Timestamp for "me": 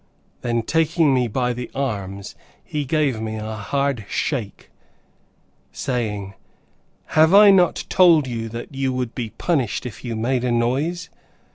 1.13-1.27, 3.21-3.35